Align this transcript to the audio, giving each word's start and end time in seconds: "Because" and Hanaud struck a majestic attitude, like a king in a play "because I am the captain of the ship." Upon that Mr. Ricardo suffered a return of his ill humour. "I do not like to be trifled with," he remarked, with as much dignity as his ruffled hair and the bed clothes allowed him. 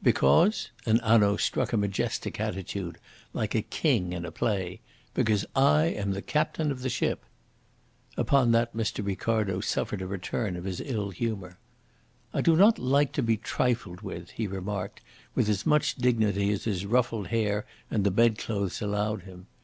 "Because" 0.00 0.70
and 0.86 1.00
Hanaud 1.00 1.38
struck 1.38 1.72
a 1.72 1.76
majestic 1.76 2.38
attitude, 2.38 2.98
like 3.32 3.56
a 3.56 3.62
king 3.62 4.12
in 4.12 4.24
a 4.24 4.30
play 4.30 4.80
"because 5.12 5.44
I 5.56 5.86
am 5.86 6.12
the 6.12 6.22
captain 6.22 6.70
of 6.70 6.82
the 6.82 6.88
ship." 6.88 7.24
Upon 8.16 8.52
that 8.52 8.76
Mr. 8.76 9.04
Ricardo 9.04 9.58
suffered 9.58 10.00
a 10.00 10.06
return 10.06 10.54
of 10.54 10.62
his 10.62 10.80
ill 10.80 11.10
humour. 11.10 11.58
"I 12.32 12.42
do 12.42 12.54
not 12.54 12.78
like 12.78 13.10
to 13.14 13.24
be 13.24 13.36
trifled 13.36 14.02
with," 14.02 14.30
he 14.30 14.46
remarked, 14.46 15.00
with 15.34 15.48
as 15.48 15.66
much 15.66 15.96
dignity 15.96 16.52
as 16.52 16.62
his 16.62 16.86
ruffled 16.86 17.26
hair 17.26 17.66
and 17.90 18.04
the 18.04 18.12
bed 18.12 18.38
clothes 18.38 18.80
allowed 18.82 19.22
him. 19.22 19.48